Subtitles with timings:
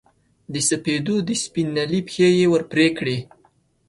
[0.53, 3.17] د سپېدو د سپین نیلي پښې یې ور پرې کړې